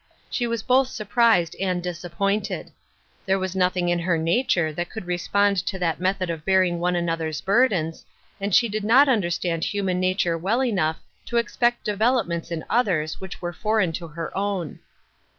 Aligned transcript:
She 0.31 0.47
was 0.47 0.63
both 0.63 0.87
surprised 0.87 1.55
and 1.59 1.83
disappointed. 1.83 2.71
There 3.27 3.37
was 3.37 3.55
nothing 3.55 3.87
in 3.89 3.99
hei 3.99 4.17
nature 4.17 4.73
that 4.73 4.89
could 4.89 5.05
respond 5.05 5.57
to 5.67 5.77
that 5.77 5.99
method 5.99 6.31
of 6.31 6.43
bearing 6.43 6.79
one 6.79 6.95
another's 6.95 7.39
burdens, 7.39 8.03
and 8.39 8.55
she 8.55 8.67
did 8.67 8.83
not 8.83 9.07
understand 9.07 9.63
human 9.63 9.99
nature 9.99 10.39
well 10.39 10.63
enough 10.63 10.97
to 11.27 11.37
expect 11.37 11.83
developments 11.83 12.49
in 12.49 12.65
others 12.67 13.21
which 13.21 13.43
were 13.43 13.53
foreign 13.53 13.91
to 13.93 14.07
her 14.07 14.35
own. 14.35 14.79